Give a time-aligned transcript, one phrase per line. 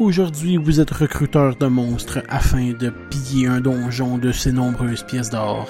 [0.00, 5.28] Aujourd'hui, vous êtes recruteur de monstres afin de piller un donjon de ses nombreuses pièces
[5.28, 5.68] d'or.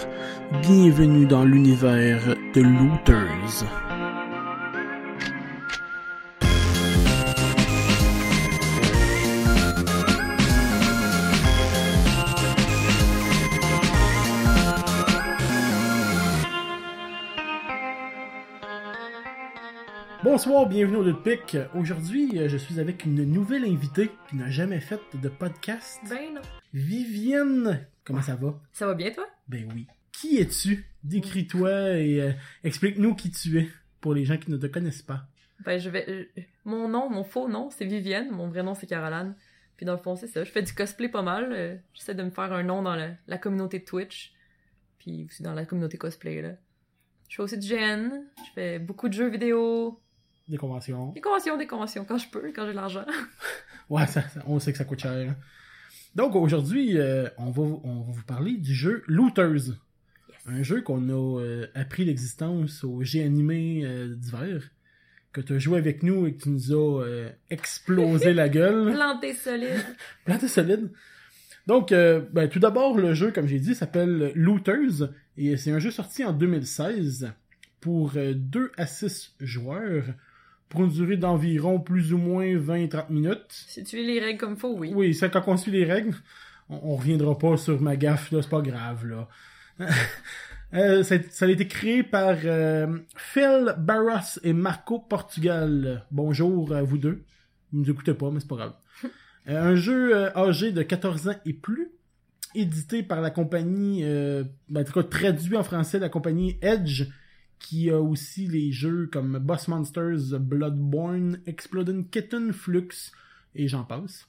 [0.63, 3.90] Bienvenue dans l'univers de Looters.
[20.43, 21.59] Bonsoir, bienvenue au Pic.
[21.75, 26.01] Aujourd'hui, euh, je suis avec une nouvelle invitée qui n'a jamais fait de podcast.
[26.09, 26.41] Ben non.
[26.73, 28.59] Vivienne, comment ça va?
[28.73, 29.27] Ça va bien, toi?
[29.49, 29.87] Ben oui.
[30.13, 30.87] Qui es-tu?
[31.05, 32.33] Décris-toi et euh,
[32.65, 33.69] explique-nous qui tu es
[34.01, 35.27] pour les gens qui ne te connaissent pas.
[35.67, 36.09] Ben, je vais.
[36.09, 36.25] euh,
[36.65, 38.31] mon nom, mon faux nom, c'est Vivienne.
[38.31, 39.35] Mon vrai nom, c'est Caroline.
[39.77, 40.43] Puis dans le fond, c'est ça.
[40.43, 41.53] Je fais du cosplay pas mal.
[41.53, 44.33] euh, J'essaie de me faire un nom dans la, la communauté de Twitch.
[45.01, 46.53] Puis aussi dans la communauté cosplay, là.
[47.29, 48.09] Je fais aussi du GN.
[48.39, 50.01] Je fais beaucoup de jeux vidéo.
[50.51, 51.13] Des conventions.
[51.13, 53.05] Des conventions, des conventions, quand je peux, quand j'ai l'argent.
[53.89, 55.35] Ouais, ça- ça- on sait que ça coûte cher.
[56.15, 59.75] Donc aujourd'hui, euh, on, va, on va vous parler du jeu Looters.
[60.47, 64.63] Un jeu qu'on a euh, appris l'existence au G animé euh, d'hiver.
[65.33, 68.93] Que tu as joué avec nous et que tu nous as explosé la gueule.
[68.95, 69.85] Planté solide.
[70.25, 70.91] Planté solide.
[71.67, 75.11] Donc, ben, tout d'abord, le jeu, comme j'ai dit, s'appelle Looters.
[75.37, 77.33] Et c'est un jeu sorti en 2016
[77.81, 80.05] pour 2 à 6 joueurs.
[80.71, 83.45] Pour une durée d'environ plus ou moins 20-30 minutes.
[83.51, 84.93] si tu lis les règles comme faut, oui.
[84.95, 86.15] Oui, c'est quand on suit les règles.
[86.71, 89.29] On, on reviendra pas sur ma gaffe, là, c'est pas grave, là.
[90.73, 96.07] Euh, ça, ça a été créé par euh, Phil Barros et Marco Portugal.
[96.13, 97.25] Bonjour à vous deux.
[97.73, 98.75] Vous nous écoutez pas, mais c'est pas grave.
[99.49, 101.89] Euh, un jeu âgé de 14 ans et plus,
[102.55, 107.05] édité par la compagnie, ben, en tout cas traduit en français, la compagnie Edge,
[107.61, 113.13] qui a aussi les jeux comme Boss Monsters, Bloodborne, Exploding Kitten, Flux,
[113.55, 114.27] et j'en passe.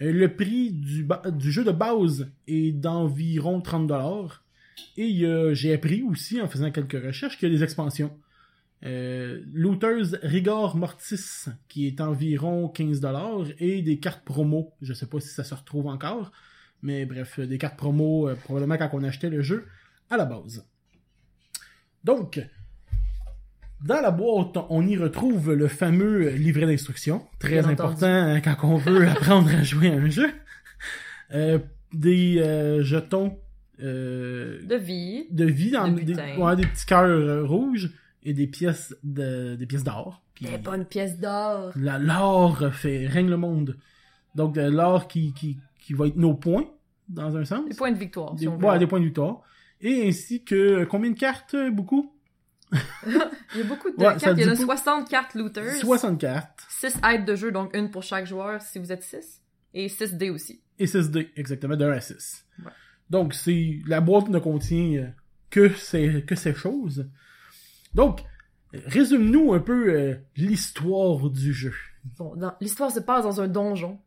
[0.00, 1.06] Euh, le prix du,
[1.52, 4.40] jeu de base est d'environ 30$.
[4.96, 8.16] Et j'ai appris aussi, en faisant quelques recherches, qu'il y a des expansions.
[8.82, 14.72] Euh, Looters Rigor Mortis, qui est environ 15$, et des cartes promo.
[14.80, 16.32] Je sais pas si ça se retrouve encore,
[16.82, 19.66] mais bref, des cartes promo, euh, probablement quand on achetait le jeu
[20.08, 20.66] à la base.
[22.04, 22.40] Donc,
[23.84, 28.56] dans la boîte, on y retrouve le fameux livret d'instructions, très Bien important hein, quand
[28.64, 30.30] on veut apprendre à jouer à un jeu.
[31.32, 31.58] Euh,
[31.92, 33.38] des euh, jetons
[33.82, 35.26] euh, De vie.
[35.30, 37.90] de vie, dans De des, ouais, des petits cœurs rouges
[38.22, 40.22] et des pièces de des pièces d'or.
[40.40, 41.72] Des bonnes pièces d'or.
[41.76, 43.76] la l'or fait règne le monde.
[44.34, 46.66] Donc de l'or qui, qui, qui va être nos points
[47.08, 47.68] dans un sens.
[47.68, 48.66] Des points de victoire, Des, si on veut.
[48.66, 49.40] ouais, des points de victoire.
[49.80, 52.12] Et ainsi que combien de cartes beaucoup?
[53.06, 54.22] Il y a beaucoup de Ouais, cartes.
[54.38, 55.74] Il y en a dit pas- 60 cartes looters.
[55.76, 59.40] 60 cartes 6 aides de jeu, donc une pour chaque joueur si vous êtes 6.
[59.74, 60.60] Et 6 dés aussi.
[60.78, 62.44] et 6 dés exactement de 1 à 6.
[62.64, 62.70] Ouais.
[63.10, 65.12] Donc c'est la boîte ne contient
[65.50, 67.08] que ces que ces choses.
[67.94, 68.20] Donc
[68.72, 71.72] résume-nous un peu euh, l'histoire du jeu.
[72.18, 73.98] Bon, l'histoire se passe dans un donjon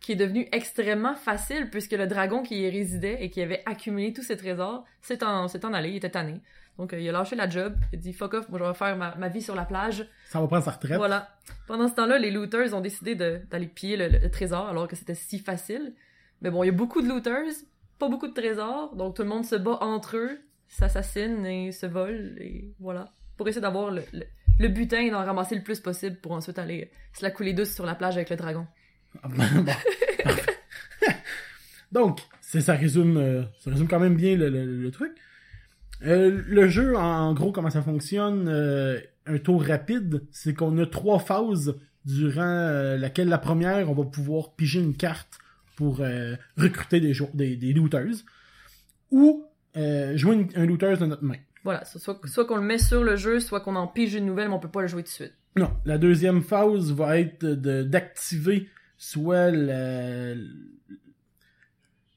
[0.00, 4.12] qui est devenu extrêmement facile puisque le dragon qui y résidait et qui avait accumulé
[4.12, 6.40] tous ses trésors s'est en, en allé, il était tanné.
[6.78, 8.74] Donc euh, il a lâché la job, il a dit fuck off, moi je vais
[8.74, 10.08] faire ma, ma vie sur la plage.
[10.28, 10.96] Ça va prendre sa retraite.
[10.96, 11.36] Voilà.
[11.66, 15.16] Pendant ce temps-là, les looters ont décidé d'aller piller le, le trésor alors que c'était
[15.16, 15.94] si facile.
[16.40, 17.52] Mais bon, il y a beaucoup de looters,
[17.98, 20.38] pas beaucoup de trésors, donc tout le monde se bat entre eux,
[20.68, 23.12] s'assassine et se vole, et voilà.
[23.36, 24.22] Pour essayer d'avoir le, le,
[24.60, 27.74] le butin et d'en ramasser le plus possible pour ensuite aller se la couler douce
[27.74, 28.68] sur la plage avec le dragon.
[29.24, 29.72] Bon.
[31.92, 35.12] Donc, ça résume euh, ça résume quand même bien le, le- le truc.
[36.04, 40.86] Euh, le jeu, en gros, comment ça fonctionne, euh, un tour rapide, c'est qu'on a
[40.86, 45.38] trois phases durant laquelle la première, on va pouvoir piger une carte
[45.76, 46.00] pour
[46.56, 48.24] recruter des, des, des looters,
[49.10, 51.36] ou jouer une- un looter de notre main.
[51.64, 54.24] Voilà, so- soit, soit qu'on le met sur le jeu, soit qu'on en pige une
[54.26, 55.34] nouvelle, mais on peut pas le jouer tout de suite.
[55.56, 59.50] Non, la deuxième phase va être de d'activer soit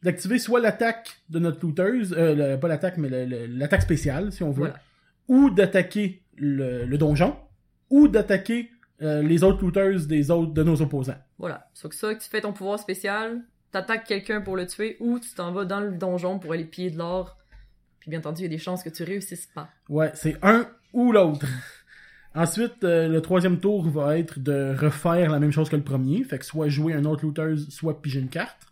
[0.04, 3.10] d'activer soit l'attaque de notre looteuse, euh, le- pas l'attaque mais
[3.48, 4.80] l'attaque spéciale si on veut, Voilà.
[5.28, 7.38] ou d'attaquer le, le donjon,
[7.90, 8.72] ou d'attaquer
[9.04, 11.18] euh, les autres looters des autres de nos opposants.
[11.38, 11.70] Voilà.
[11.74, 13.42] Soit que ça, tu fais ton pouvoir spécial,
[13.72, 16.92] t'attaques quelqu'un pour le tuer, ou tu t'en vas dans le donjon pour aller piller
[16.92, 17.38] de l'or.
[18.00, 19.70] Puis bien entendu, il y a des chances que tu réussisses pas.
[19.90, 21.46] Ouais, c'est un ou l'autre.
[22.34, 26.24] Ensuite, euh, le troisième tour va être de refaire la même chose que le premier,
[26.24, 28.68] fait que soit jouer un autre looter, soit piger une carte.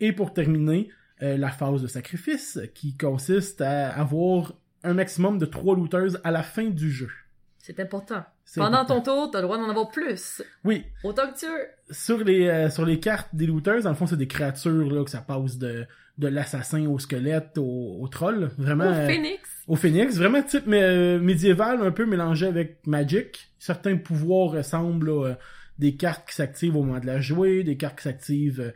[0.00, 0.90] Et pour terminer,
[1.22, 4.52] euh, la phase de sacrifice, qui consiste à avoir
[4.84, 7.10] un maximum de trois looters à la fin du jeu.
[7.58, 8.22] C'est important.
[8.44, 9.00] C'est Pendant important.
[9.02, 10.42] ton tour, t'as le droit d'en avoir plus.
[10.64, 11.66] Oui, Autant que tu veux.
[11.94, 15.04] sur les euh, sur les cartes des looters, dans le fond, c'est des créatures là
[15.04, 15.86] que ça passe de
[16.20, 19.40] de l'assassin au squelette au, au troll, vraiment Au euh, Phoenix.
[19.66, 23.50] au phénix, vraiment type mais, euh, médiéval un peu mélangé avec Magic.
[23.58, 25.34] Certains pouvoirs ressemblent là, euh,
[25.78, 28.72] des cartes qui s'activent au moment de la jouer, des cartes qui s'activent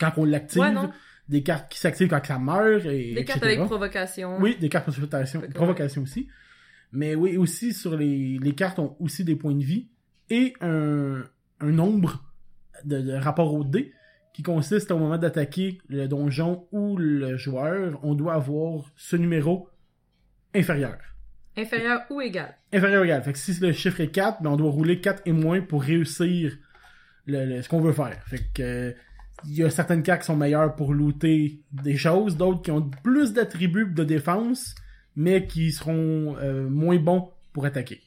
[0.00, 0.72] quand on l'active, Ouais,
[1.28, 4.38] des cartes qui s'activent quand ça meurt et Des cartes avec provocation.
[4.40, 6.26] Oui, des cartes provocation, provocation aussi.
[6.92, 9.88] Mais oui, aussi sur les, les cartes ont aussi des points de vie
[10.30, 11.22] et un,
[11.60, 12.24] un nombre
[12.84, 13.92] de, de rapport au dé
[14.34, 19.68] qui consiste au moment d'attaquer le donjon ou le joueur, on doit avoir ce numéro
[20.54, 20.98] inférieur.
[21.56, 22.54] Inférieur ou égal.
[22.72, 23.22] Inférieur ou égal.
[23.24, 25.82] Fait que si le chiffre est 4, ben on doit rouler 4 et moins pour
[25.82, 26.56] réussir
[27.26, 28.22] le, le- ce qu'on veut faire.
[28.26, 28.92] Fait que euh,
[29.44, 32.88] il y a certaines cartes qui sont meilleures pour looter des choses, d'autres qui ont
[33.02, 34.74] plus d'attributs de défense,
[35.16, 38.00] mais qui seront euh, moins bons pour attaquer.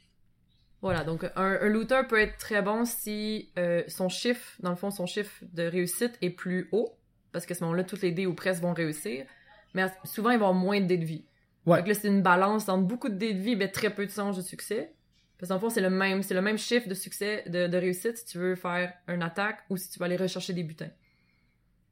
[0.82, 4.76] Voilà, donc un, un looter peut être très bon si euh, son chiffre, dans le
[4.76, 6.98] fond, son chiffre de réussite est plus haut,
[7.32, 9.26] parce qu'à ce moment-là, toutes les dés ou presque vont réussir,
[9.74, 11.26] mais souvent, ils vont avoir moins de dés de vie.
[11.66, 11.84] Ouais.
[11.84, 14.12] Que là, c'est une balance entre beaucoup de dés de vie, mais très peu de
[14.12, 14.94] chances de succès.
[15.38, 17.68] Parce que dans le fond, c'est le même, c'est le même chiffre de succès, de,
[17.68, 20.64] de réussite si tu veux faire une attaque ou si tu vas aller rechercher des
[20.64, 20.90] butins.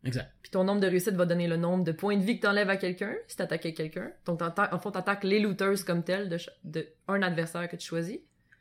[0.04, 0.32] Exact.
[0.42, 2.70] Puis ton nombre de réussites va donner le nombre de points de vie que t'enlèves
[2.70, 4.12] à quelqu'un, si t'attaques quelqu'un.
[4.26, 8.20] Donc, en fond, t'attaques les looters comme tel de, de un adversaire que tu choisis.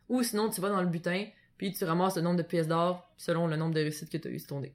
[0.08, 1.24] Ou sinon, tu vas dans le butin,
[1.56, 4.30] puis tu ramasses le nombre de pièces d'or selon le nombre de réussites que t'as
[4.30, 4.72] eu sur ton dé.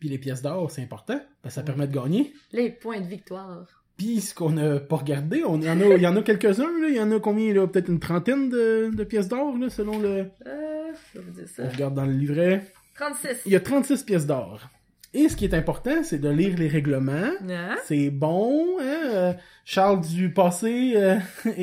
[0.00, 1.66] Puis les pièces d'or, c'est important, parce que ça Ouais.
[1.66, 2.32] permet de gagner.
[2.52, 3.66] Les points de victoire.
[3.96, 6.22] Puis ce qu'on a pas regardé, on, il y en a, il y en a
[6.22, 6.70] quelques-uns.
[6.88, 7.66] Il y en a combien, là?
[7.66, 10.26] Peut-être une trentaine de, de pièces d'or, là, selon le...
[10.46, 11.68] Euh, je vais vous dire On ça.
[11.68, 12.64] regarde dans le livret.
[12.94, 13.28] 36.
[13.46, 14.68] Il y a 36 pièces d'or.
[15.14, 17.32] Et ce qui est important, c'est de lire les règlements.
[17.48, 17.76] Hein?
[17.86, 19.00] C'est bon, hein?
[19.06, 19.32] euh,
[19.64, 21.16] Charles du passé, euh,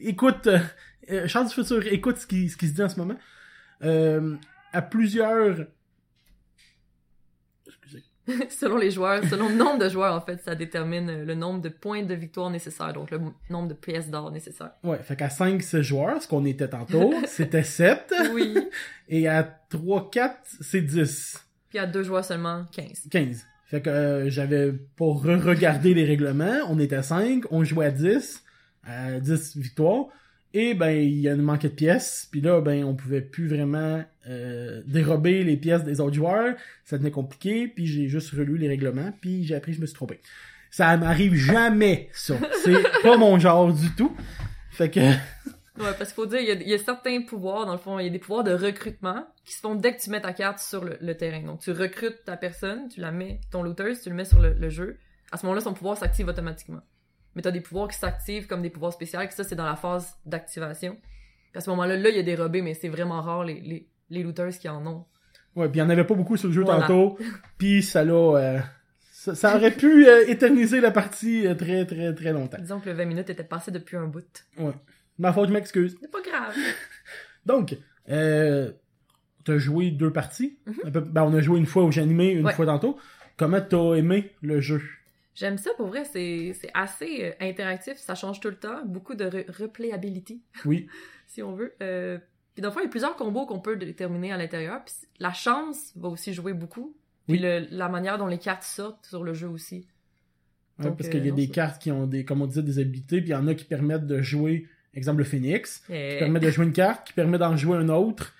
[0.00, 0.58] écoute, euh,
[1.10, 3.16] euh, Charles du futur, écoute ce qui, ce qui se dit en ce moment.
[3.82, 4.36] Euh,
[4.72, 5.66] à plusieurs...
[7.66, 8.04] Excusez.
[8.50, 11.68] selon les joueurs, selon le nombre de joueurs, en fait, ça détermine le nombre de
[11.68, 14.72] points de victoire nécessaires, donc le nombre de pièces d'or nécessaires.
[14.82, 18.12] Ouais, fait qu'à 5, 6 joueurs, ce qu'on était tantôt, c'était 7.
[18.32, 18.56] Oui.
[19.08, 21.46] Et à 3, 4, c'est 10.
[21.68, 23.08] Puis à deux joueurs seulement, 15.
[23.10, 23.46] 15.
[23.66, 26.58] Fait que euh, j'avais pas re-regardé les règlements.
[26.68, 28.42] On était à 5, on jouait à 10,
[28.84, 30.06] à 10 victoires.
[30.52, 32.28] Et ben, il y en manquait de pièces.
[32.30, 36.56] Puis là, ben, on pouvait plus vraiment euh, dérober les pièces des autres joueurs.
[36.84, 37.68] Ça devenait compliqué.
[37.68, 39.12] Puis j'ai juste relu les règlements.
[39.20, 40.20] Puis j'ai appris que je me suis trompé.
[40.70, 42.34] Ça m'arrive jamais, ça.
[42.64, 44.14] C'est pas mon genre du tout.
[44.70, 45.00] Fait que...
[45.00, 47.78] Ouais, parce qu'il faut dire, il y, a, il y a certains pouvoirs, dans le
[47.78, 50.20] fond, il y a des pouvoirs de recrutement qui se font dès que tu mets
[50.20, 51.42] ta carte sur le, le terrain.
[51.42, 54.52] Donc, tu recrutes ta personne, tu la mets, ton looter, tu le mets sur le,
[54.52, 54.98] le jeu.
[55.32, 56.82] À ce moment-là, son pouvoir s'active automatiquement.
[57.34, 59.76] Mais t'as des pouvoirs qui s'activent comme des pouvoirs spéciaux, que ça, c'est dans la
[59.76, 60.96] phase d'activation.
[61.54, 63.88] À ce moment-là, là, il y a des dérobé, mais c'est vraiment rare les, les,
[64.10, 65.04] les looters qui en ont.
[65.56, 66.82] Ouais, puis il y en avait pas beaucoup sur le jeu Voilà.
[66.82, 67.18] tantôt.
[67.58, 68.12] Puis ça l'a...
[68.12, 68.58] euh,
[69.10, 72.58] ça, ça aurait pu euh, éterniser la partie euh, très, très, très longtemps.
[72.60, 74.24] Disons que le 20 minutes était passé depuis un bout.
[74.58, 74.72] Ouais.
[75.18, 75.96] Ma faute, je m'excuse.
[76.00, 76.54] C'est pas grave.
[77.46, 77.76] Donc,
[78.08, 78.70] euh,
[79.44, 80.56] t'as joué deux parties.
[80.66, 80.90] Mhm.
[80.90, 82.52] Ben, on a joué une fois où j'ai animé, une Ouais.
[82.52, 82.96] fois tantôt.
[83.36, 84.80] Comment t'as aimé le jeu?
[85.34, 89.24] J'aime ça pour vrai, c'est assez euh, interactif, ça change tout le temps, beaucoup de
[89.24, 90.42] re- replayability.
[90.64, 90.88] Oui.
[91.26, 91.72] si on veut.
[91.82, 92.18] Euh,
[92.54, 94.82] puis dans le fond, il y a plusieurs combos qu'on peut déterminer à l'intérieur.
[94.84, 96.94] Puis la chance va aussi jouer beaucoup.
[97.28, 97.38] Puis Oui.
[97.38, 99.86] le- la manière dont les cartes sortent sur le jeu aussi.
[100.78, 102.42] Ouais, Donc, parce euh, qu'il y a non, des ça- cartes qui ont des, comme
[102.42, 105.24] on disait, des habilités, puis il y en a qui permettent de jouer, exemple le
[105.24, 108.34] Phoenix, Eh, qui permet de jouer une carte, qui permet d'en jouer une autre.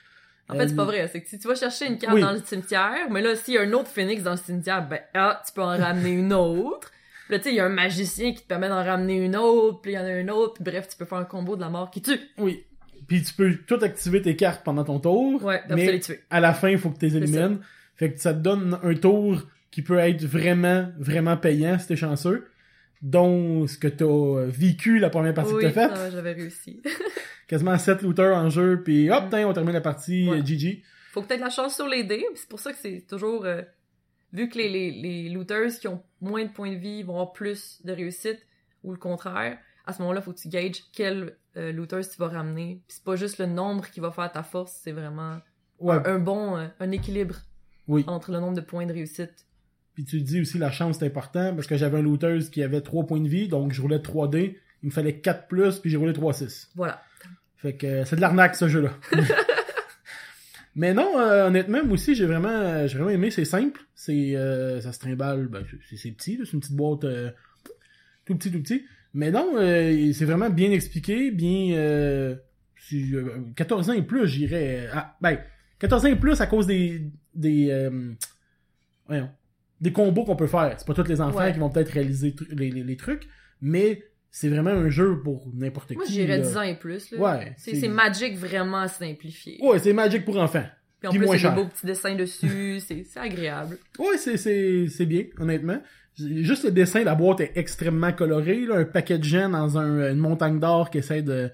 [0.53, 1.09] En fait, c'est pas Euh, vrai.
[1.13, 2.21] C'est que si tu vas chercher une carte Oui.
[2.21, 5.01] dans le cimetière, mais là, s'il y a un autre phénix dans le cimetière, ben,
[5.15, 6.91] ah, tu peux en ramener une autre.
[7.27, 9.37] Puis là, tu sais, il y a un magicien qui te permet d'en ramener une
[9.37, 11.55] autre, puis il y en a une autre, puis bref, tu peux faire un combo
[11.57, 12.19] de la mort qui tue.
[12.39, 12.65] Oui.
[13.07, 15.43] Puis tu peux tout activer tes cartes pendant ton tour.
[15.45, 16.21] Ouais, Mais- les tuer.
[16.31, 17.61] à la fin, il faut que tu les élimines.
[17.97, 21.97] Fait que ça te donne un tour qui peut être vraiment, vraiment payant si t'es
[21.97, 22.47] chanceux.
[23.03, 25.93] Dont ce que t'as vécu la première partie Oui, que t'as faite.
[25.97, 26.83] ah, j'avais réussi.
[27.51, 29.29] Quasiment 7 looters en jeu, puis hop, Mm.
[29.31, 30.39] tain, on termine la partie Ouais.
[30.39, 30.83] euh, GG.
[31.13, 32.25] faut peut-être la chance sur les dés.
[32.37, 33.45] C'est pour ça que c'est toujours...
[33.45, 33.63] euh,
[34.33, 37.33] vu que les, les, les looters qui ont moins de points de vie vont avoir
[37.33, 38.39] plus de réussite,
[38.85, 42.29] ou le contraire, à ce moment-là, faut que tu gages quel euh, looters tu vas
[42.29, 42.81] ramener.
[42.87, 45.39] C'est pas juste le nombre qui va faire ta force, c'est vraiment
[45.81, 47.35] Ouais, un bon euh, un équilibre
[47.89, 48.05] oui.
[48.07, 49.47] entre le nombre de points de réussite.
[49.95, 52.81] Puis tu dis aussi la chance c'est important, parce que j'avais un looter qui avait
[52.83, 54.57] 3 points de vie, donc je roulais 3D.
[54.85, 56.69] Il me fallait 4 plus, puis j'ai roulé 3-6.
[56.77, 57.03] Voilà.
[57.63, 58.91] Fait que c'est de l'arnaque ce jeu-là.
[60.77, 63.31] Mais non, euh, honnêtement, moi aussi j'ai vraiment, euh, j'ai vraiment aimé.
[63.31, 67.31] C'est simple, c'est, euh, ça se trimballe, ben, c'est, petit, c'est une petite boîte euh,
[68.25, 68.85] tout petit, tout petit.
[69.13, 72.37] Mais non, c'est vraiment bien expliqué, bien, euh,
[72.79, 74.89] si, euh, 14 ans et plus, j'irais...
[74.93, 75.39] ah, ben,
[75.81, 77.03] 14 ans et plus à cause des...
[77.35, 77.91] des
[79.07, 79.29] voyons,
[79.81, 80.75] des combos qu'on peut faire.
[80.79, 81.53] C'est pas tous les enfants Ouais.
[81.53, 83.27] qui vont peut-être réaliser les, les trucs,
[83.61, 85.97] mais c'est vraiment un jeu pour n'importe qui.
[85.97, 86.45] Moi, j'irais là.
[86.47, 87.11] 10 ans et plus.
[87.11, 87.19] Là.
[87.19, 89.59] Ouais, C'est Magic vraiment simplifié.
[89.63, 90.65] Ouais, c'est Magic pour enfants.
[91.01, 92.79] Puis en puis plus, il y a des beaux petits dessins dessus.
[92.87, 93.79] c'est c'est agréable.
[93.99, 95.81] Ouais, c'est, c'est, c'est bien, honnêtement.
[96.19, 100.11] Juste le dessin, la boîte est extrêmement colorée, là, un paquet de gens dans un-
[100.13, 101.51] une montagne d'or qui essaie de,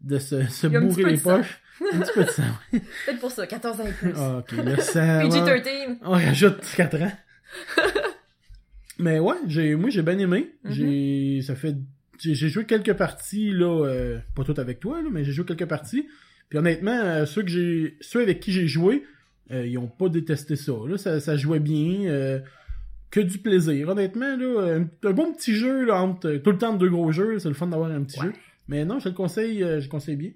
[0.00, 1.60] de se, se bourrer les poches.
[1.92, 2.42] Un petit peu de sang.
[2.72, 4.12] Peut-être pour ça, 14 ans et plus.
[4.16, 5.18] Ah, ok, le sang.
[5.18, 5.28] ouais.
[5.28, 5.98] PG-13.
[6.02, 7.12] On rajoute 4 ans.
[8.98, 10.54] Mais ouais, j'ai, moi j'ai bien aimé.
[10.64, 10.72] Mhm.
[10.72, 11.74] J'ai, ça fait,
[12.20, 15.44] j'ai, j'ai joué quelques parties là, euh, pas toutes avec toi là, mais j'ai joué
[15.44, 16.06] quelques parties.
[16.48, 19.04] Puis honnêtement, euh, ceux que j'ai, ceux avec qui j'ai joué,
[19.50, 20.72] euh, ils ont pas détesté ça.
[20.88, 22.38] Là, ça, ça jouait bien, euh,
[23.10, 23.88] que du plaisir.
[23.88, 27.10] Honnêtement là, un, un bon petit jeu là, entre tout le temps de deux gros
[27.12, 28.26] jeux, c'est le fun d'avoir un petit Ouais.
[28.26, 28.32] jeu.
[28.68, 30.30] Mais non, je te le conseille, euh, je le conseille bien.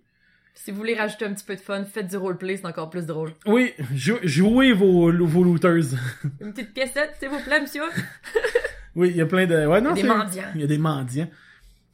[0.54, 3.06] Si vous voulez rajouter un petit peu de fun, faites du roleplay, c'est encore plus
[3.06, 3.30] drôle.
[3.46, 5.94] Oui, jou- jouez vos, vos looters.
[6.40, 7.82] Une petite piécette, s'il vous plaît, monsieur.
[8.96, 9.66] Oui, il y a plein de.
[9.66, 10.42] Ouais, non, des c'est- mendiants.
[10.56, 11.30] Il y a des mendiants.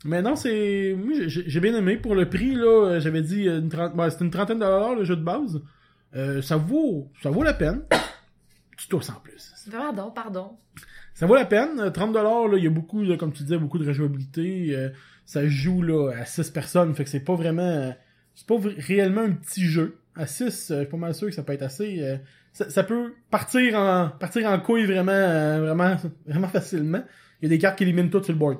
[0.04, 0.94] Mais non, c'est.
[0.96, 1.96] Moi, j'ai bien aimé.
[1.96, 3.96] Pour le prix, là, euh, j'avais dit une trente...
[3.96, 5.60] ben, c'était une trentaine de dollars le jeu de base.
[6.14, 7.10] Euh, ça vaut.
[7.22, 7.82] Ça vaut la peine.
[8.78, 9.54] Tu tousses en plus.
[9.72, 10.58] Pardon, pardon.
[11.14, 11.80] Ça vaut la peine.
[11.80, 14.76] Euh, 30 dollars, là, il y a beaucoup, là, comme tu disais, beaucoup de rejouabilité.
[14.76, 14.90] Euh,
[15.24, 16.94] ça joue là, à 6 personnes.
[16.94, 17.62] Fait que c'est pas vraiment.
[17.62, 17.90] euh,
[18.34, 19.98] C'est pas réellement un petit jeu.
[20.14, 22.02] À 6, je suis pas mal sûr que ça peut être assez.
[22.02, 22.16] euh,
[22.52, 27.02] ça, ça peut partir en partir en couille vraiment, euh, vraiment, vraiment facilement.
[27.40, 28.58] Il y a des cartes qui éliminent tout sur le board.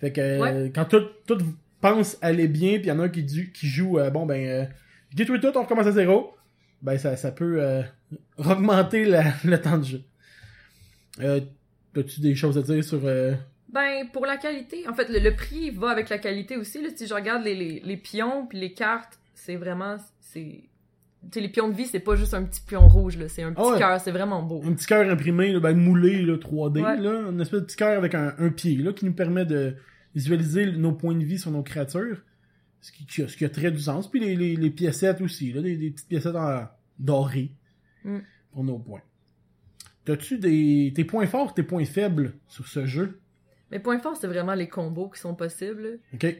[0.00, 0.72] Fait que euh, Ouais.
[0.74, 1.38] quand tout, tout
[1.80, 4.26] pense aller bien, puis il y en a un qui, du- qui joue, euh, bon
[4.26, 4.64] ben, euh,
[5.10, 6.34] je détruis tout, on recommence à zéro.
[6.82, 7.82] Ben ça, ça peut euh,
[8.38, 10.02] augmenter la- le temps de jeu.
[11.20, 11.40] Euh,
[11.96, 13.00] As-tu des choses à dire sur...
[13.00, 16.80] Ben, pour la qualité, en fait, le, le prix va avec la qualité aussi.
[16.82, 16.88] Là.
[16.94, 19.96] Si je regarde les, les, les pions puis les cartes, c'est vraiment...
[20.20, 20.60] c'est
[21.22, 23.28] Tu sais, les pions de vie, c'est pas juste un petit pion rouge, là.
[23.28, 23.78] C'est un petit Ah ouais.
[23.78, 24.62] cœur, c'est vraiment beau.
[24.64, 26.96] un petit cœur imprimé, là, ben, moulé, là, 3D, Ouais.
[26.96, 29.76] là, une espèce de petit cœur avec un, un pied, là, qui nous permet de
[30.14, 32.22] visualiser nos points de vie sur nos créatures,
[32.80, 34.10] ce qui, a, ce qui a très du sens.
[34.10, 36.66] Puis les, les, les piécettes aussi, là, des, des petites piécettes en,
[36.98, 37.52] dorées
[38.02, 38.18] Mm.
[38.52, 39.02] pour nos points.
[40.06, 43.20] T'as-tu des tes points forts, tes points faibles sur ce jeu?
[43.70, 45.98] Mes points forts, c'est vraiment les combos qui sont possibles.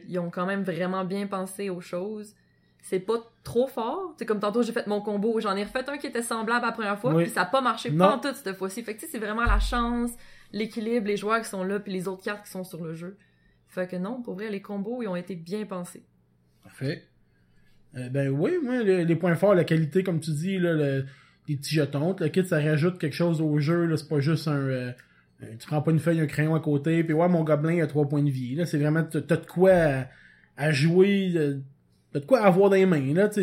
[0.09, 2.35] Ils ont quand même vraiment bien pensé aux choses.
[2.81, 4.15] C'est pas trop fort.
[4.17, 5.39] C'est comme tantôt, j'ai fait mon combo.
[5.39, 7.23] J'en ai refait un qui était semblable la première fois, Oui.
[7.25, 7.97] puis ça a pas marché Non.
[8.07, 8.81] pas en tout cette fois-ci.
[8.83, 10.11] Fait que c'est vraiment la chance,
[10.51, 13.17] l'équilibre, les joueurs qui sont là, puis les autres cartes qui sont sur le jeu.
[13.67, 16.03] Fait que non, pour vrai, les combos, ils ont été bien pensés.
[16.63, 17.03] Parfait.
[17.95, 21.05] Euh, ben oui, moi, le- les points forts, la qualité, comme tu dis, là, le-
[21.47, 24.53] les petits jetons, le kit, ça rajoute quelque chose au jeu, c'est pas juste un...
[24.57, 24.91] euh,
[25.43, 27.87] euh, tu prends pas une feuille, un crayon à côté, puis ouais, mon gobelin a
[27.87, 28.55] trois points de vie.
[28.55, 30.05] Là, c'est vraiment, t'as t'as de quoi à,
[30.57, 31.59] à jouer, euh,
[32.13, 33.41] t'as de quoi avoir dans les mains, là, ça,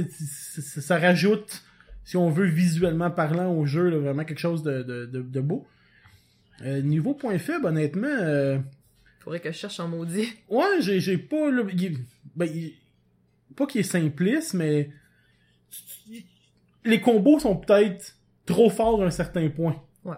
[0.81, 1.63] ça rajoute,
[2.05, 5.41] si on veut, visuellement parlant au jeu, là, vraiment quelque chose de, de, de, de
[5.41, 5.67] beau.
[6.65, 8.09] Euh, niveau point faible, honnêtement...
[8.09, 8.59] euh,
[9.21, 10.29] Faudrait que je cherche en maudit.
[10.49, 11.51] Ouais, j'ai, j'ai pas.
[11.73, 11.99] il-
[12.35, 12.75] ben, il-
[13.57, 14.91] pas qu'il est simpliste, mais.
[16.85, 19.83] Les combos sont peut-être trop forts à un certain point.
[20.05, 20.17] Ouais.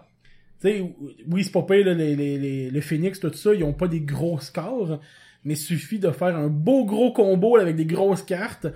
[0.61, 0.95] Tu sais,
[1.27, 3.89] oui, c'est pas pire, là, les, les, les, le Phoenix, tout ça, ils ont pas
[3.89, 5.01] des gros scores,
[5.45, 8.67] mais suffit de faire un beau gros combo avec des grosses cartes.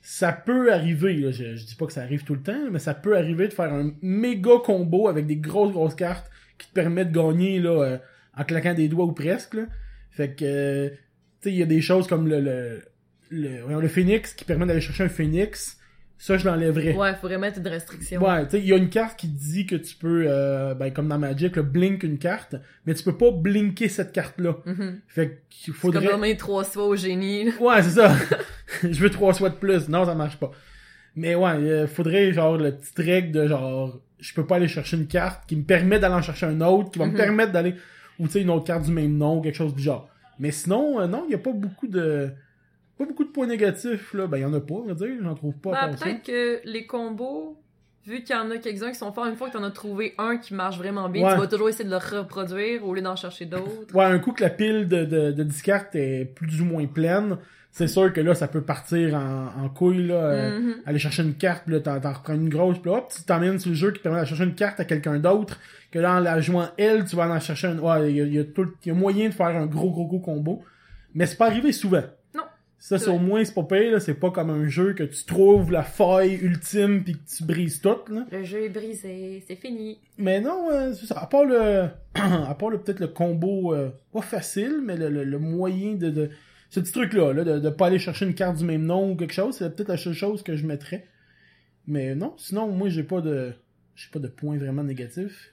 [0.00, 2.94] Ça peut arriver, je, je dis pas que ça arrive tout le temps, mais ça
[2.94, 7.12] peut arriver de faire un méga combo avec des grosses grosses cartes qui te permettent
[7.12, 7.98] de gagner là, euh,
[8.36, 9.56] en claquant des doigts ou presque.
[10.10, 10.96] Fait que, euh, tu
[11.40, 12.82] sais, il y a des choses comme le, le,
[13.30, 15.78] le, le Phoenix qui permet d'aller chercher un Phoenix.
[16.24, 16.94] Ça, je l'enlèverais.
[16.94, 18.22] Ouais, faudrait mettre une restriction.
[18.24, 20.92] Ouais, tu sais, il y a une carte qui dit que tu peux, euh, ben,
[20.92, 22.54] comme dans Magic, blink une carte,
[22.86, 24.54] mais tu peux pas blinker cette carte-là.
[24.64, 25.00] Mhm.
[25.08, 26.04] Fait qu'il faudrait...
[26.06, 27.46] comme nommer trois fois au génie.
[27.46, 27.50] là.
[27.60, 28.14] Ouais, c'est ça.
[28.84, 29.88] je veux trois fois de plus.
[29.88, 30.52] Non, ça marche pas.
[31.16, 34.96] Mais ouais, il faudrait genre le petit règle de genre je peux pas aller chercher
[34.98, 37.16] une carte qui me permet d'aller en chercher un autre, qui va me Mhm.
[37.16, 37.74] permettre d'aller
[38.20, 40.08] ou tu sais une autre carte du même nom, quelque chose du genre.
[40.38, 42.30] Mais sinon euh, non, il y a pas beaucoup de
[42.98, 45.08] pas beaucoup de points négatifs là, ben il y en a pas, on va dire,
[45.22, 47.56] j'en trouve pas Ben, peut-être que les combos,
[48.06, 50.14] vu qu'il y en a quelques-uns qui sont forts, une fois que t'en as trouvé
[50.18, 51.34] un qui marche vraiment bien, Ouais.
[51.34, 53.94] tu vas toujours essayer de le reproduire au lieu d'en chercher d'autres.
[53.94, 56.86] Ouais, un coup que la pile de, de, de 10 cartes est plus ou moins
[56.86, 57.38] pleine,
[57.70, 60.14] c'est sûr que là, ça peut partir en, en couille, là.
[60.14, 60.74] euh, Mhm.
[60.84, 63.58] aller chercher une carte, puis là, t'en, reprends une grosse, puis là, hop, tu t'emmènes
[63.58, 65.58] sur le jeu qui te permet d'aller chercher une carte à quelqu'un d'autre,
[65.90, 67.78] que là, en la jouant elle, tu vas en chercher un...
[67.78, 70.06] Ouais, il y y a tout, il y a moyen de faire un gros, gros,
[70.06, 70.62] gros combo.
[71.14, 72.02] Mais c'est pas arrivé souvent.
[72.82, 74.02] Ça, C'est au moins, c'est pas pire.
[74.02, 77.80] C'est pas comme un jeu que tu trouves la faille ultime puis que tu brises
[77.80, 78.26] tout, là.
[78.32, 80.00] Le jeu est brisé, c'est fini.
[80.18, 81.20] Mais non, euh, c'est ça.
[81.20, 85.22] À part le, à part le peut-être le combo, euh, pas facile, mais le, le,
[85.22, 86.30] le moyen de, de
[86.70, 89.14] ce petit truc-là, là, de, de pas aller chercher une carte du même nom ou
[89.14, 91.06] quelque chose, c'est peut-être la seule chose que je mettrais.
[91.86, 93.52] Mais non, sinon, moi, j'ai pas de,
[93.94, 95.52] j'ai pas de points vraiment négatifs.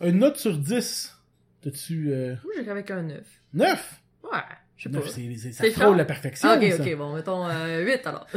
[0.00, 1.14] Une note sur 10.
[1.60, 3.22] T'as-tu, euh, Moi, j'irais avec un 9.
[3.52, 4.00] 9?
[4.24, 4.38] Ouais,
[4.76, 4.98] je sais pas.
[4.98, 6.82] 9, c'est, c'est, ça C'est frôle la perfection, ok, ça.
[6.82, 8.26] ok, bon, mettons euh, 8 alors.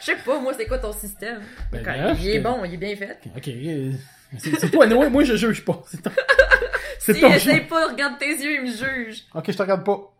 [0.00, 1.40] Je sais pas, moi, c'est quoi ton système?
[1.72, 1.80] Ben,
[2.12, 3.18] Ok, il est bon, il est bien fait.
[3.36, 3.92] Ok, euh,
[4.38, 5.82] c'est, c'est toi, moi, moi, je juge pas.
[5.88, 6.10] C'est ton-
[6.98, 9.22] c'est Si, ton essaye pas, regarde tes yeux, il me juge.
[9.34, 10.12] Ok, je te regarde pas.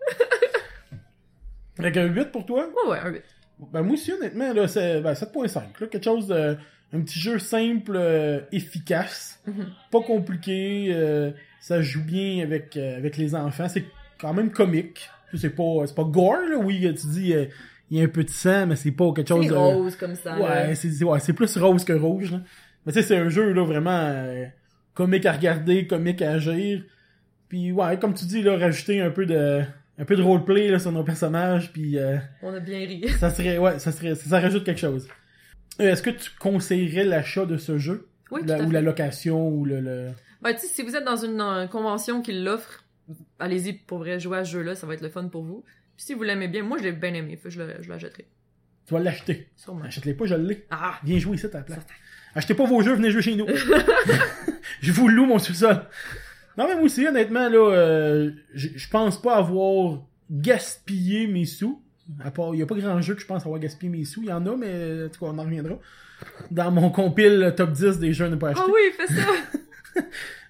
[1.79, 2.67] Avec un 8 pour toi?
[2.85, 3.23] Ouais, ouais, un 8.
[3.73, 5.61] Ben, moi aussi, honnêtement, là, c'est ben, 7.5.
[5.81, 6.57] Là, quelque chose de.
[6.93, 9.73] Un petit jeu simple, euh, efficace, Mhm.
[9.91, 13.69] pas compliqué, euh, ça joue bien avec, euh, avec les enfants.
[13.69, 13.85] C'est
[14.21, 15.09] quand même comique.
[15.35, 16.57] C'est pas, c'est pas gore, là.
[16.59, 17.47] Oui, tu dis, euh,
[17.91, 19.57] il y a un peu de sang, mais c'est pas quelque chose C'est de.
[19.57, 20.39] rose comme ça.
[20.39, 22.33] Ouais, c'est c'est- ouais, c'est plus rose que rouge.
[22.33, 22.41] Là.
[22.85, 24.45] Mais tu sais, c'est un jeu là vraiment euh,
[24.95, 26.83] comique à regarder, comique à agir.
[27.49, 29.63] Puis ouais, comme tu dis là, rajouter un peu de
[29.99, 33.09] un peu de roleplay là sur nos personnages, puis euh, On a bien ri.
[33.19, 35.09] ça serait ouais, ça serait ça, rajoute quelque chose.
[35.79, 38.09] Est-ce que tu conseillerais l'achat de ce jeu?
[38.31, 40.09] Oui, tout ou la location ou le, le...
[40.43, 42.83] Ben, tu sais, si vous êtes dans une convention qui l'offre,
[43.39, 45.65] allez-y pour vrai jouer à ce jeu-là, ça va être le fun pour vous.
[45.97, 48.27] Puis si vous l'aimez bien, moi je l'ai bien aimé, fait je l'achèterai.
[48.87, 49.49] tu vas l'acheter.
[49.57, 49.85] Sûrement.
[49.85, 50.67] Achète-les pas, je l'ai.
[50.71, 50.99] Ah!
[51.05, 51.87] Viens jouer ici à ta place.
[52.35, 53.47] Achetez pas vos jeux, venez jouer chez nous.
[54.81, 55.83] je vous loue mon sous-sol.
[56.59, 61.83] Non, mais moi aussi, honnêtement, là, euh, je pense pas avoir gaspillé mes sous.
[62.23, 64.23] À part, il y a pas grand jeu que je pense avoir gaspillé mes sous.
[64.23, 65.79] Il y en a, mais en tout cas, on en reviendra.
[66.51, 68.65] Dans mon compile top 10 des jeux à ne pas acheter.
[68.67, 70.03] Ah oui, fais ça!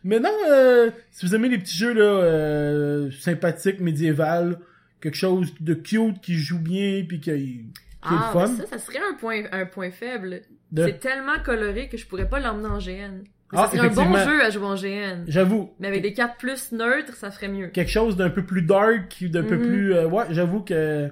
[0.06, 4.58] Mais non, euh, si vous aimez les petits jeux là, euh, sympathiques, médiévales,
[5.00, 7.64] quelque chose de cute qui joue bien puis qui, qui est
[8.02, 8.46] ah, mais fun.
[8.56, 10.42] ça, ça serait un point, un point faible.
[10.72, 13.22] de- C'est tellement coloré que je pourrais pas l'emmener en GN.
[13.52, 15.25] Mais Ah, ça serait un bon jeu à jouer en GN.
[15.28, 15.72] J'avoue.
[15.80, 17.68] Mais avec des cartes plus neutres, ça ferait mieux.
[17.68, 19.66] quelque chose d'un peu plus dark, d'un peu Mhm.
[19.66, 19.94] plus...
[19.94, 21.08] euh, ouais, j'avoue que...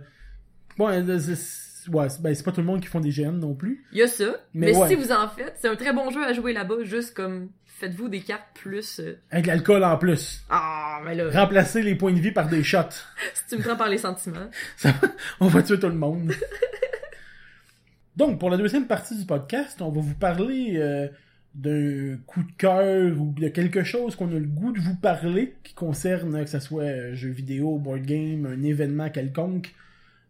[0.78, 3.54] Ouais, euh, c'est ouais, ben, c'est pas tout le monde qui font des GN non
[3.54, 3.84] plus.
[3.92, 4.24] Il y a ça.
[4.54, 4.88] Mais Mais, ouais.
[4.88, 6.82] si vous en faites, c'est un très bon jeu à jouer là-bas.
[6.82, 9.00] Juste comme, faites-vous des cartes plus...
[9.00, 10.45] euh, Avec de l'alcool en plus.
[10.50, 12.79] Ah, mais là, Remplacer les points de vie par des shots.
[13.35, 14.48] si tu me prends par les sentiments.
[14.77, 15.09] Ça va-
[15.40, 16.33] on va tuer tout le monde.
[18.16, 21.09] Donc, pour la deuxième partie du podcast, on va vous parler euh,
[21.55, 25.55] d'un coup de cœur ou de quelque chose qu'on a le goût de vous parler,
[25.64, 29.75] qui concerne, euh, que ce soit euh, jeu vidéo, board game, un événement quelconque,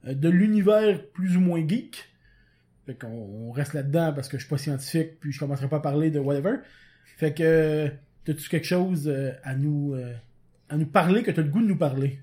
[0.06, 2.08] euh, de l'univers plus ou moins geek.
[2.86, 5.76] Fait qu'on on reste là-dedans parce que je suis pas scientifique, puis je commencerai pas
[5.76, 6.56] à parler de whatever.
[7.16, 7.90] Fait que,
[8.24, 10.12] t'as-tu quelque chose euh, à nous euh,
[10.68, 12.18] à nous parler, que t'as le goût de nous parler?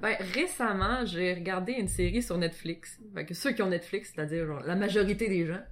[0.00, 2.98] Ben, récemment, j'ai regardé une série sur Netflix.
[3.14, 5.62] Fait que ceux qui ont Netflix, c'est-à-dire la majorité des gens.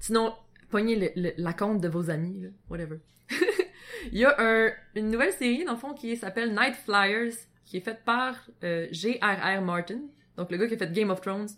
[0.00, 0.34] Sinon,
[0.70, 2.96] pognez le- la compte de vos amis, whatever.
[4.12, 7.32] Il y a un- une nouvelle série, dans le fond, qui s'appelle Night Flyers,
[7.66, 9.60] qui est faite par euh, J.R.R.
[9.62, 10.00] Martin,
[10.36, 11.48] donc le gars qui a fait Game of Thrones.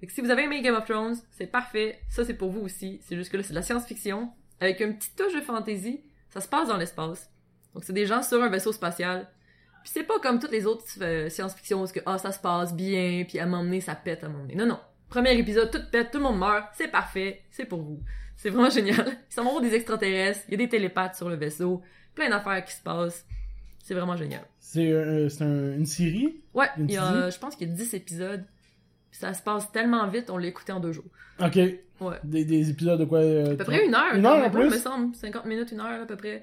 [0.00, 2.00] Fait que si vous avez aimé Game of Thrones, c'est parfait.
[2.08, 3.00] Ça, c'est pour vous aussi.
[3.02, 4.30] C'est juste que là, c'est de la science-fiction,
[4.60, 6.02] avec une petite touche de fantasy.
[6.30, 7.30] Ça se passe dans l'espace.
[7.74, 9.28] Donc, c'est des gens sur un vaisseau spatial.
[9.82, 12.74] Puis c'est pas comme toutes les autres euh, science-fiction où que ah ça se passe
[12.74, 14.54] bien, puis à m'emmener ça pète à m'emmener.
[14.54, 14.78] Non non.
[15.10, 18.00] Premier épisode, tout pète, tout le monde meurt, c'est parfait, c'est pour vous.
[18.36, 19.18] C'est vraiment génial.
[19.36, 21.82] Ils voir des extraterrestres, il y a des télépathes sur le vaisseau,
[22.14, 23.26] plein d'affaires qui se passent.
[23.82, 24.40] C'est vraiment génial.
[24.58, 26.40] C'est euh, un- une série?
[26.54, 28.46] Ouais, Une il y a, euh, je pense qu'il y a 10 épisodes.
[29.16, 31.04] Ça se passe tellement vite, on l'a écouté en deux jours.
[31.40, 31.56] Ok.
[32.00, 32.16] Ouais.
[32.24, 33.20] Des, des épisodes de quoi?
[33.20, 34.14] euh, À peu près une heure.
[34.14, 34.64] Une heure en plus?
[34.70, 35.14] me semble.
[35.14, 36.42] 50 minutes, une heure à peu près.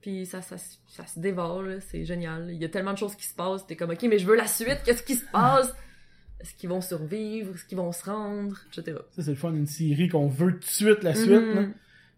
[0.00, 2.50] Puis ça, ça, ça se dévore, c'est génial.
[2.52, 3.66] Il y a tellement de choses qui se passent.
[3.66, 5.74] T'es comme, ok, mais je veux la suite, qu'est-ce qui se passe?
[6.40, 7.54] Est-ce qu'ils vont survivre?
[7.54, 8.56] Est-ce qu'ils vont se rendre?
[8.76, 8.96] Etc.
[9.10, 11.30] Ça, c'est le fun, une série qu'on veut tout de suite la suite.
[11.30, 11.54] Mhm.
[11.54, 11.62] là.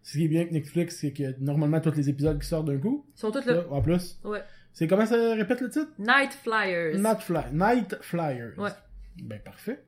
[0.03, 2.77] Ce qui est bien avec Netflix, c'est que normalement, tous les épisodes qui sortent d'un
[2.77, 3.05] coup.
[3.15, 3.53] Ils sont tous là.
[3.55, 4.19] Là, en plus.
[4.23, 4.43] Ouais.
[4.73, 5.89] C'est comment ça répète le titre?
[5.97, 6.97] Night Flyers.
[6.99, 7.43] Night, Fly...
[7.51, 8.57] Night Flyers.
[8.59, 8.69] Ouais.
[9.23, 9.81] Ben, parfait.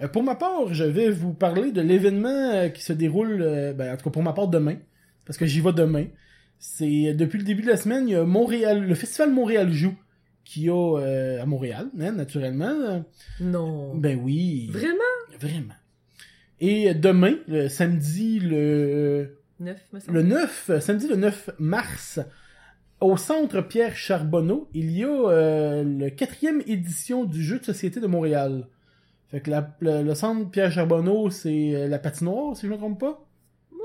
[0.00, 3.72] Euh, pour ma part, je vais vous parler de l'événement euh, qui se déroule, euh,
[3.72, 4.76] ben, en tout cas pour ma part demain,
[5.24, 6.06] parce que j'y vais demain.
[6.58, 9.94] C'est depuis le début de la semaine, il y a Montréal, le festival Montréal joue,
[10.44, 13.04] qui a euh, à Montréal, hein, naturellement.
[13.40, 13.94] Non.
[13.96, 14.68] Ben oui.
[14.70, 14.98] Vraiment?
[15.40, 15.74] Vraiment.
[16.60, 20.18] Et demain, le samedi, le, Neuf, me semble.
[20.18, 22.20] le 9, euh, samedi le 9 mars,
[23.00, 27.98] au centre Pierre Charbonneau, il y a euh, le quatrième édition du jeu de société
[27.98, 28.68] de Montréal.
[29.32, 32.76] Fait que la- le, le centre Pierre Charbonneau, c'est euh, la patinoire, si je me
[32.76, 33.26] trompe pas?
[33.72, 33.78] Ouais,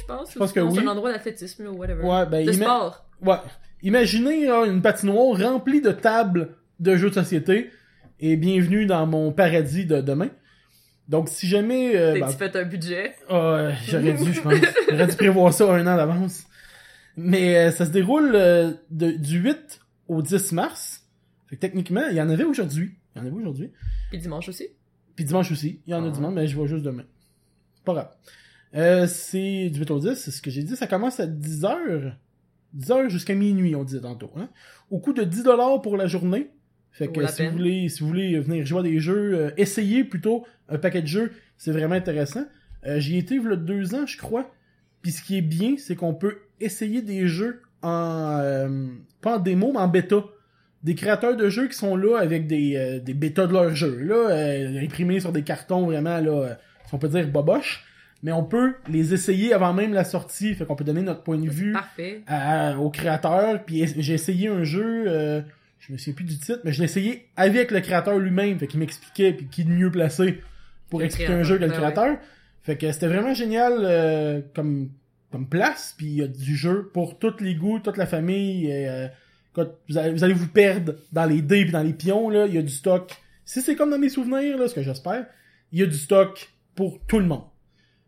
[0.00, 0.32] je pense.
[0.32, 0.72] Je pense que oui.
[0.74, 2.02] C'est un endroit d'athlétisme ou whatever.
[2.02, 3.06] Ouais, ben, De ima- sport.
[3.22, 3.36] ouais.
[3.82, 7.70] Imaginez là, une patinoire remplie de tables de jeux de société
[8.18, 10.30] et bienvenue dans mon paradis de demain.
[11.06, 11.94] Donc, si jamais...
[11.96, 13.14] euh, ben, T'as-tu fait un budget?
[13.28, 14.54] Ah, j'aurais dû, je pense.
[14.88, 16.44] J'aurais dû prévoir ça un an d'avance.
[17.18, 21.02] Mais euh, ça se déroule euh, de- du 8 au 10 mars.
[21.46, 22.94] Fait Fait que techniquement, il y en avait aujourd'hui.
[23.14, 23.70] Il y en avait aujourd'hui.
[24.10, 24.70] Puis dimanche aussi?
[25.16, 25.80] Puis dimanche aussi.
[25.86, 26.10] Il y en a Ah.
[26.10, 27.04] dimanche, mais je vois juste demain.
[27.84, 28.10] Pas grave.
[28.74, 30.74] Euh, c'est du 8 au 10, c'est ce que j'ai dit.
[30.76, 32.14] Ça commence à 10h.
[32.76, 34.30] 10h jusqu'à minuit, on disait tantôt.
[34.36, 34.48] Hein?
[34.90, 36.50] Au coût de 10$ pour la journée.
[36.90, 40.04] Fait que si vous, voulez, si vous voulez venir jouer à des jeux, euh, essayez
[40.04, 41.32] plutôt un paquet de jeux.
[41.56, 42.44] C'est vraiment intéressant.
[42.86, 44.52] Euh, J'y étais il y a deux ans, je crois.
[45.02, 48.38] Puis ce qui est bien, c'est qu'on peut essayer des jeux en...
[48.40, 48.88] euh,
[49.20, 50.24] pas en démo, mais en bêta
[50.84, 53.98] des créateurs de jeux qui sont là avec des, euh, des bêtas de leurs jeux,
[54.02, 56.54] là, euh, imprimés sur des cartons vraiment, là, euh,
[56.86, 57.84] si on peut dire boboche.
[58.22, 61.36] Mais on peut les essayer avant même la sortie, fait qu'on peut donner notre point
[61.38, 62.22] de vue Parfait.
[62.26, 63.62] à- au créateur.
[63.64, 65.42] Puis j'ai essayé un jeu, euh,
[65.78, 68.66] je me souviens plus du titre, mais je l'ai essayé avec le créateur lui-même, fait
[68.66, 70.40] qu'il m'expliquait, puis qui est de mieux placé
[70.88, 72.16] pour Le expliquer un jeu que le ben créateur.
[72.62, 74.88] Fait que c'était vraiment génial euh, comme
[75.30, 78.70] comme place, puis il y a du jeu pour tous les goûts, toute la famille.
[78.70, 79.08] et,
[79.88, 82.46] vous, allez, vous allez vous perdre dans les dés puis dans les pions, là.
[82.46, 83.14] Il y a du stock.
[83.44, 85.26] Si c'est comme dans mes souvenirs, là, ce que j'espère,
[85.72, 87.44] il y a du stock pour tout le monde.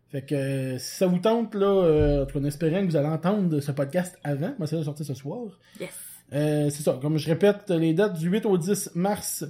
[0.09, 2.91] Fait que euh, si ça vous tente, là, euh, en tout cas, en espérant que
[2.91, 5.59] vous allez entendre ce podcast avant, moi, ça va sortir ce soir.
[5.79, 5.89] Yes.
[6.33, 9.45] Euh, c'est ça, comme je répète, les dates du 8 au 10 mars,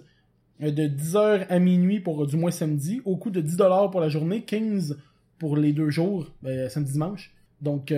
[0.60, 4.42] de 10h à minuit pour du moins samedi, au coût de 10$ pour la journée,
[4.44, 4.98] 15
[5.38, 7.36] pour les deux jours, ben, samedi dimanche.
[7.62, 7.94] Donc,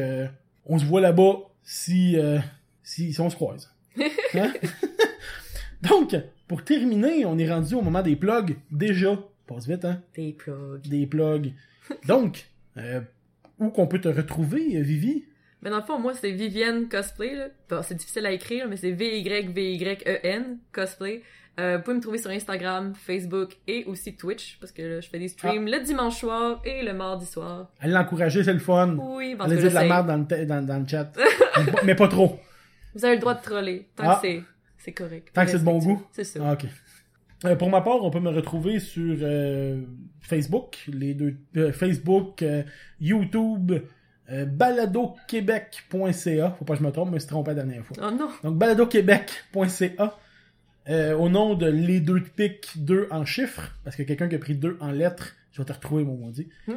[0.66, 2.18] on se voit là-bas si,
[2.84, 3.74] si, si on se croise.
[4.36, 4.54] Hein?
[5.82, 6.16] Donc,
[6.48, 9.18] pour terminer, on est rendu au moment des plugs, déjà.
[9.48, 10.02] Passe vite, hein?
[10.16, 10.82] Des plugs.
[10.88, 11.54] Des plugs.
[12.08, 12.46] Donc,
[12.78, 13.02] euh,
[13.60, 15.24] où qu'on peut te retrouver, euh, Vivi?
[15.62, 17.48] Mais dans le fond, moi, c'est Vivienne Cosplay, là.
[17.70, 21.22] Bon, c'est difficile à écrire, mais c'est V-Y-V-Y-E-N Cosplay.
[21.60, 25.10] Euh, vous pouvez me trouver sur Instagram, Facebook et aussi Twitch, parce que là, je
[25.10, 25.78] fais des streams Ah.
[25.78, 27.70] le dimanche soir et le mardi soir.
[27.82, 28.96] Allez l'encourager, c'est le fun.
[28.98, 31.12] Oui, parce Allez que dire de la merde dans le, te- dans, dans le chat.
[31.58, 32.40] mais, pas, mais pas trop.
[32.96, 34.20] Vous avez le droit de troller, tant Ah.
[34.22, 34.44] que c'est,
[34.78, 35.30] c'est correct.
[35.34, 36.04] Tant que c'est de bon goût?
[36.12, 36.40] C'est ça.
[36.44, 36.66] Ah, ok.
[37.46, 39.82] Euh, pour ma part, on peut me retrouver sur euh,
[40.20, 42.44] Facebook, les deux euh, Facebook,
[43.00, 43.72] YouTube,
[44.30, 46.52] baladoquebec.ca.
[46.58, 47.96] Faut pas que je me trompe, mais je me suis trompé la dernière fois.
[48.02, 48.30] Oh non!
[48.44, 50.18] Donc baladoquebec.ca
[51.18, 54.40] au nom de les deux de pique, deux en chiffres, parce que quelqu'un qui a
[54.40, 56.50] pris deux en lettres, je vais te retrouver mon maudit.
[56.68, 56.74] Mm.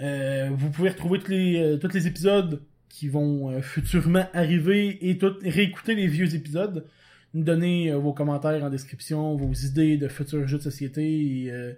[0.00, 2.62] Euh, vous pouvez retrouver tous les, tous les épisodes
[2.98, 6.86] qui vont euh, futurement arriver et tout, réécouter les vieux épisodes.
[7.34, 11.02] Nous donner euh, vos commentaires en description, vos idées de futurs jeux de société.
[11.44, 11.72] Et, euh,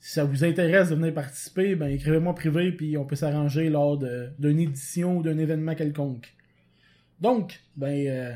[0.00, 3.98] si ça vous intéresse de venir participer, ben écrivez-moi privé puis on peut s'arranger lors
[4.38, 6.34] d'une édition ou d'un événement quelconque.
[7.20, 8.32] Donc, ben euh,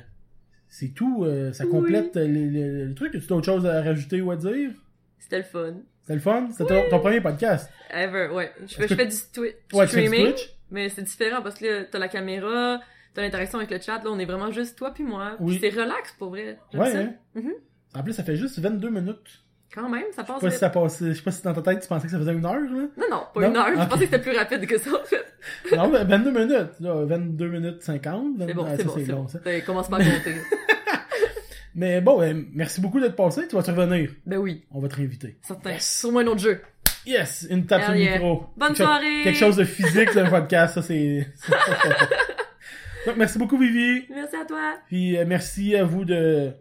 [0.68, 1.24] c'est tout.
[1.24, 3.14] euh, ça complète les, les- les trucs.
[3.14, 4.70] As-tu autre chose à rajouter ou à dire?
[5.18, 5.74] C'était le fun.
[6.00, 6.48] C'était le fun?
[6.50, 7.70] C'était ton, ton premier podcast.
[7.92, 8.50] Ever, ouais.
[8.66, 10.50] Je fais, je que- fais du, twi- Ouais, tu fais du streaming, Twitch?
[10.72, 12.80] Mais c'est différent parce que là, t'as la caméra,
[13.14, 15.36] t'as l'interaction avec le chat, là, on est vraiment juste toi puis moi.
[15.38, 15.58] Oui.
[15.60, 16.58] C'est relax pour vrai.
[16.74, 16.98] Ouais, ça.
[16.98, 17.12] hein?
[17.34, 17.52] Mhm.
[17.94, 19.44] En plus, ça fait juste 22 minutes.
[19.74, 21.08] Quand même, ça Je passe sais pas si ça.
[21.08, 22.68] Je sais pas si dans ta tête tu pensais que ça faisait une heure, là.
[22.98, 23.48] Non, non, pas Non?
[23.50, 23.68] une heure.
[23.82, 25.24] Je pensais que c'était plus rapide que ça, en fait.
[25.76, 26.80] non, ben, 22 minutes.
[26.80, 28.34] Là, 22 minutes 50.
[28.38, 29.28] C'est bon, Ah, c'est ça, bon, c'est bon.
[29.28, 29.38] ça.
[29.44, 30.34] Ben, commence pas à compter.
[31.74, 33.48] Mais bon, ben, merci beaucoup d'être passé.
[33.48, 34.10] Tu vas te revenir?
[34.26, 35.38] ben oui, On va te réinviter.
[35.40, 35.70] certain.
[35.70, 36.00] Yes.
[36.00, 36.60] Sur moi un autre jeu.
[37.06, 37.46] Yes!
[37.50, 38.12] Une tape sur le yeah.
[38.12, 38.46] micro.
[38.56, 39.20] Bonne quelque chose- soirée!
[39.24, 41.26] quelque chose de physique dans le podcast, ça c'est.
[43.06, 44.04] Donc, merci beaucoup, Vivi.
[44.10, 44.74] Merci à toi.
[44.86, 46.52] Puis euh, merci à vous de.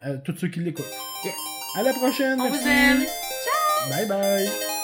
[0.00, 0.84] à tous ceux qui l'écoutent.
[1.24, 1.34] Yes.
[1.76, 2.40] À la prochaine.
[2.40, 2.60] On merci.
[2.62, 3.04] vous aime.
[3.90, 4.77] Bye bye.